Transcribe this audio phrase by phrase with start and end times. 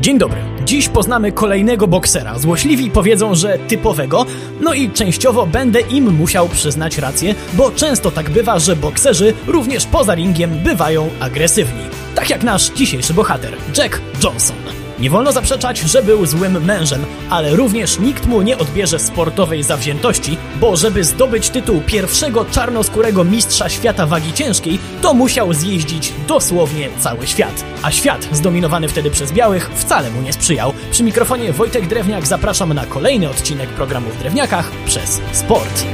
[0.00, 0.40] Dzień dobry.
[0.64, 2.38] Dziś poznamy kolejnego boksera.
[2.38, 4.26] Złośliwi powiedzą, że typowego,
[4.60, 9.86] no i częściowo będę im musiał przyznać rację, bo często tak bywa, że bokserzy również
[9.86, 11.82] poza ringiem bywają agresywni.
[12.14, 14.79] Tak jak nasz dzisiejszy bohater, Jack Johnson.
[15.00, 20.38] Nie wolno zaprzeczać, że był złym mężem, ale również nikt mu nie odbierze sportowej zawziętości,
[20.60, 27.26] bo żeby zdobyć tytuł pierwszego czarnoskórego mistrza świata wagi ciężkiej, to musiał zjeździć dosłownie cały
[27.26, 27.64] świat.
[27.82, 30.72] A świat, zdominowany wtedy przez białych, wcale mu nie sprzyjał.
[30.90, 35.84] Przy mikrofonie Wojtek Drewniak zapraszam na kolejny odcinek programu w Drewniakach przez sport.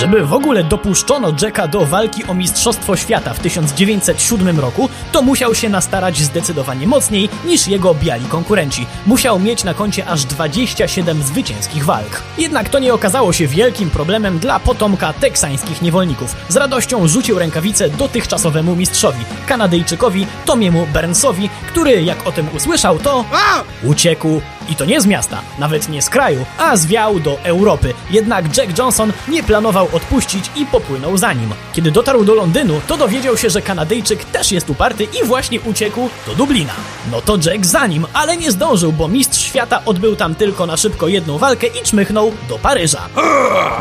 [0.00, 5.54] Żeby w ogóle dopuszczono Jacka do walki o Mistrzostwo Świata w 1907 roku, to musiał
[5.54, 8.86] się nastarać zdecydowanie mocniej niż jego biali konkurenci.
[9.06, 12.22] Musiał mieć na koncie aż 27 zwycięskich walk.
[12.38, 16.36] Jednak to nie okazało się wielkim problemem dla potomka teksańskich niewolników.
[16.48, 23.24] Z radością rzucił rękawice dotychczasowemu mistrzowi, Kanadyjczykowi Tomiemu Burnsowi, który jak o tym usłyszał, to
[23.84, 24.40] uciekł
[24.70, 27.94] i to nie z miasta, nawet nie z kraju, a zwiał do Europy.
[28.10, 31.50] Jednak Jack Johnson nie planował odpuścić i popłynął za nim.
[31.72, 36.08] Kiedy dotarł do Londynu, to dowiedział się, że Kanadyjczyk też jest uparty i właśnie uciekł
[36.26, 36.72] do Dublina.
[37.10, 40.76] No to Jack za nim, ale nie zdążył, bo mistrz świata odbył tam tylko na
[40.76, 43.08] szybko jedną walkę i czmychnął do Paryża.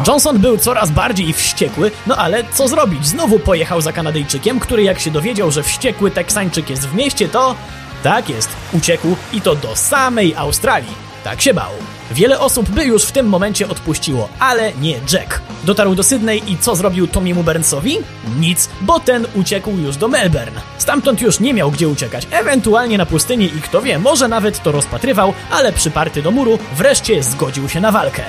[0.08, 3.08] Johnson był coraz bardziej wściekły, no ale co zrobić?
[3.08, 7.56] Znowu pojechał za Kanadyjczykiem, który jak się dowiedział, że wściekły Teksańczyk jest w mieście, to
[8.04, 11.10] tak jest, uciekł i to do samej Australii.
[11.24, 11.72] Tak się bał.
[12.12, 15.42] Wiele osób by już w tym momencie odpuściło, ale nie Jack.
[15.64, 17.98] Dotarł do Sydney i co zrobił Tomiemu Burnsowi?
[18.40, 20.62] Nic, bo ten uciekł już do Melbourne.
[20.78, 24.72] Stamtąd już nie miał gdzie uciekać, ewentualnie na pustyni i kto wie, może nawet to
[24.72, 28.24] rozpatrywał, ale przyparty do muru wreszcie zgodził się na walkę.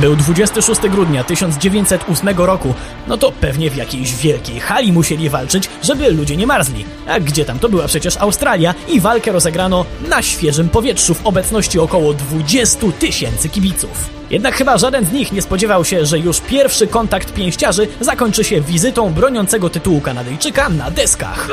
[0.00, 2.74] Był 26 grudnia 1908 roku.
[3.08, 6.84] No to pewnie w jakiejś wielkiej hali musieli walczyć, żeby ludzie nie marzli.
[7.08, 7.58] A gdzie tam?
[7.58, 13.48] To była przecież Australia i walkę rozegrano na świeżym powietrzu w obecności około 20 tysięcy
[13.48, 14.10] kibiców.
[14.30, 18.60] Jednak chyba żaden z nich nie spodziewał się, że już pierwszy kontakt pięściarzy zakończy się
[18.60, 21.48] wizytą broniącego tytułu Kanadyjczyka na deskach.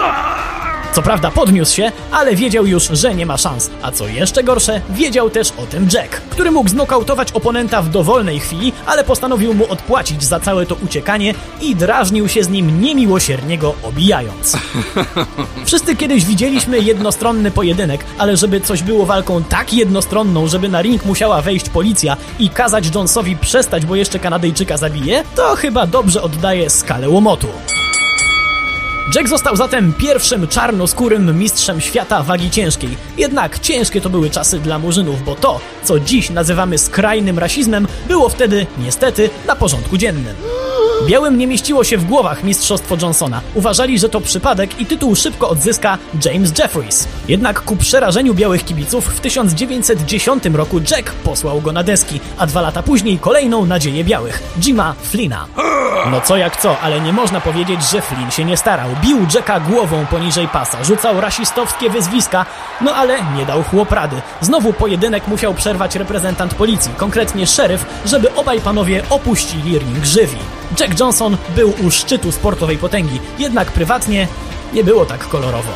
[0.97, 3.69] Co prawda podniósł się, ale wiedział już, że nie ma szans.
[3.81, 8.39] A co jeszcze gorsze, wiedział też o tym Jack, który mógł znokautować oponenta w dowolnej
[8.39, 13.57] chwili, ale postanowił mu odpłacić za całe to uciekanie i drażnił się z nim niemiłosiernie
[13.57, 14.57] go obijając.
[15.65, 21.05] Wszyscy kiedyś widzieliśmy jednostronny pojedynek, ale żeby coś było walką tak jednostronną, żeby na ring
[21.05, 26.69] musiała wejść policja i kazać Jonesowi przestać, bo jeszcze Kanadyjczyka zabije, to chyba dobrze oddaje
[26.69, 27.47] skalę łomotu.
[29.15, 32.97] Jack został zatem pierwszym czarnoskórym mistrzem świata wagi ciężkiej.
[33.17, 38.29] Jednak ciężkie to były czasy dla murzynów, bo to, co dziś nazywamy skrajnym rasizmem, było
[38.29, 40.35] wtedy, niestety, na porządku dziennym.
[41.05, 43.41] Białym nie mieściło się w głowach mistrzostwo Johnsona.
[43.53, 47.07] Uważali, że to przypadek i tytuł szybko odzyska James Jeffries.
[47.27, 52.61] Jednak ku przerażeniu białych kibiców w 1910 roku Jack posłał go na deski, a dwa
[52.61, 55.45] lata później kolejną nadzieję białych, Jima Flina.
[56.11, 58.89] No co jak co, ale nie można powiedzieć, że Flynn się nie starał.
[59.03, 62.45] Bił Jacka głową poniżej pasa, rzucał rasistowskie wyzwiska,
[62.81, 64.15] no ale nie dał chłop rady.
[64.41, 70.37] Znowu pojedynek musiał przerwać reprezentant policji, konkretnie szeryf, żeby obaj panowie opuścili ring żywi.
[70.79, 74.27] Jack Johnson był u szczytu sportowej potęgi, jednak prywatnie
[74.73, 75.71] nie było tak kolorowo.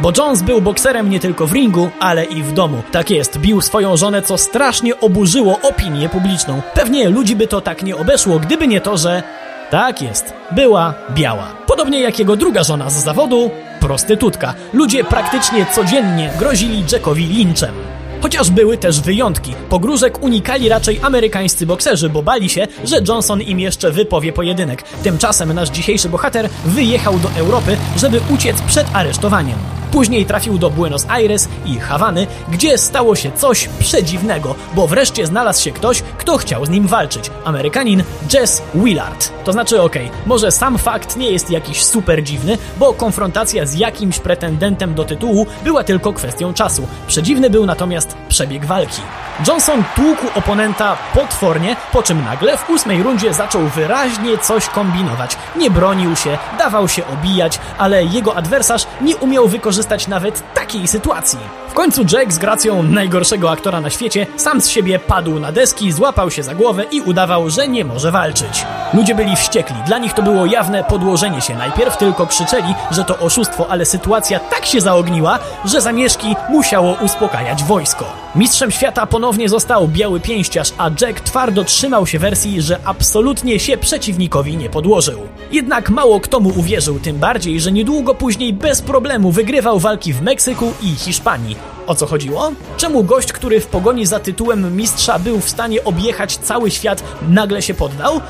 [0.00, 2.82] Bo Jones był bokserem nie tylko w ringu, ale i w domu.
[2.92, 6.62] Tak jest, bił swoją żonę, co strasznie oburzyło opinię publiczną.
[6.74, 9.22] Pewnie ludzi by to tak nie obeszło, gdyby nie to, że...
[9.70, 11.46] Tak jest, była biała.
[11.66, 13.50] Podobnie jak jego druga żona z zawodu,
[13.80, 14.54] prostytutka.
[14.72, 17.97] Ludzie praktycznie codziennie grozili Jackowi linchem.
[18.22, 19.54] Chociaż były też wyjątki.
[19.68, 24.82] Pogróżek unikali raczej amerykańscy bokserzy, bo bali się, że Johnson im jeszcze wypowie pojedynek.
[24.82, 29.58] Tymczasem nasz dzisiejszy bohater wyjechał do Europy, żeby uciec przed aresztowaniem.
[29.90, 35.62] Później trafił do Buenos Aires i Hawany, gdzie stało się coś przedziwnego, bo wreszcie znalazł
[35.62, 37.30] się ktoś, kto chciał z nim walczyć.
[37.44, 39.32] Amerykanin Jess Willard.
[39.44, 43.74] To znaczy, okej, okay, może sam fakt nie jest jakiś super dziwny, bo konfrontacja z
[43.74, 46.86] jakimś pretendentem do tytułu była tylko kwestią czasu.
[47.06, 49.02] Przedziwny był natomiast przebieg walki.
[49.46, 55.36] Johnson tłukł oponenta potwornie, po czym nagle w ósmej rundzie zaczął wyraźnie coś kombinować.
[55.56, 61.38] Nie bronił się, dawał się obijać, ale jego adwersarz nie umiał wykorzystać nawet takiej sytuacji.
[61.68, 65.92] W końcu Jack z gracją najgorszego aktora na świecie sam z siebie padł na deski,
[65.92, 68.66] złapał się za głowę i udawał, że nie może walczyć.
[68.94, 71.54] Ludzie byli wściekli, dla nich to było jawne podłożenie się.
[71.54, 77.64] Najpierw tylko krzyczeli, że to oszustwo, ale sytuacja tak się zaogniła, że zamieszki musiało uspokajać
[77.64, 78.04] wojsko.
[78.34, 83.76] Mistrzem świata ponownie został biały pięściarz, a Jack twardo trzymał się wersji, że absolutnie się
[83.76, 85.20] przeciwnikowi nie podłożył.
[85.52, 90.22] Jednak mało kto mu uwierzył, tym bardziej, że niedługo później bez problemu wygrywał walki w
[90.22, 91.67] Meksyku i Hiszpanii.
[91.88, 92.52] O co chodziło?
[92.76, 97.62] Czemu gość, który w pogoni za tytułem mistrza był w stanie objechać cały świat, nagle
[97.62, 98.20] się poddał?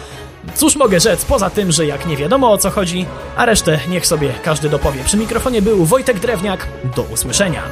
[0.54, 3.06] Cóż mogę rzec, poza tym, że jak nie wiadomo o co chodzi,
[3.36, 5.04] a resztę niech sobie każdy dopowie.
[5.04, 6.66] Przy mikrofonie był Wojtek Drewniak.
[6.96, 7.62] Do usłyszenia.